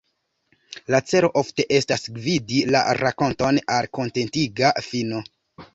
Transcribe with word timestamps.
La 0.93 1.01
celo 1.09 1.29
ofte 1.41 1.67
estas 1.81 2.09
gvidi 2.17 2.65
la 2.77 2.83
rakonton 3.03 3.65
al 3.77 3.91
kontentiga 4.01 4.75
fino. 4.91 5.25